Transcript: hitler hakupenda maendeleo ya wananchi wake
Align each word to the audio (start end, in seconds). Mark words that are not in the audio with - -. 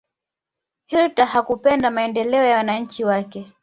hitler 0.87 1.25
hakupenda 1.27 1.91
maendeleo 1.91 2.43
ya 2.43 2.57
wananchi 2.57 3.03
wake 3.05 3.51